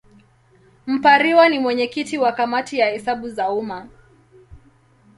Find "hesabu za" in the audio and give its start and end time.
2.89-3.51